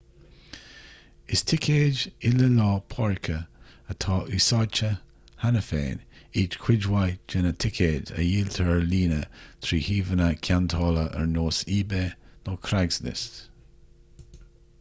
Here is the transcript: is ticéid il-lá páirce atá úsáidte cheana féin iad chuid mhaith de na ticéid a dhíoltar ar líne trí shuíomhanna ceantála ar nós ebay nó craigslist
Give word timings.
is 1.35 1.41
ticéid 1.49 1.99
il-lá 2.29 2.69
páirce 2.93 3.35
atá 3.93 4.15
úsáidte 4.37 4.89
cheana 5.43 5.61
féin 5.67 6.01
iad 6.43 6.57
chuid 6.63 6.87
mhaith 6.95 7.21
de 7.35 7.41
na 7.47 7.51
ticéid 7.65 8.13
a 8.15 8.25
dhíoltar 8.27 8.71
ar 8.77 8.85
líne 8.95 9.23
trí 9.67 9.79
shuíomhanna 9.89 10.31
ceantála 10.49 11.07
ar 11.21 11.27
nós 11.35 11.63
ebay 11.77 12.09
nó 12.49 12.57
craigslist 12.69 13.41